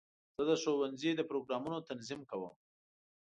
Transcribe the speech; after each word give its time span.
زه 0.35 0.43
د 0.49 0.51
ښوونځي 0.61 1.11
د 1.15 1.21
پروګرامونو 1.29 1.85
تنظیم 1.89 2.21
کوم. 2.29 2.53